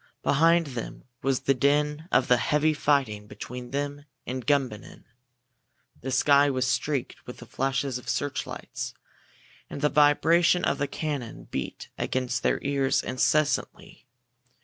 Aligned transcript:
Behind 0.23 0.65
them 0.65 1.03
was 1.21 1.41
the 1.41 1.53
din 1.53 2.07
of 2.11 2.27
the 2.27 2.37
heavy 2.37 2.73
fighting 2.73 3.27
between 3.27 3.69
them 3.69 4.05
and 4.25 4.47
Gumbinnen. 4.47 5.03
The 6.01 6.09
sky 6.09 6.49
was 6.49 6.65
streaked 6.65 7.27
with 7.27 7.37
the 7.37 7.45
flashes 7.45 7.99
of 7.99 8.09
searchlights, 8.09 8.95
and 9.69 9.81
the 9.81 9.89
vibration 9.89 10.65
of 10.65 10.79
the 10.79 10.87
cannon 10.87 11.43
beat 11.51 11.89
against 11.99 12.41
their 12.41 12.57
ears 12.63 13.03
incessantly. 13.03 14.07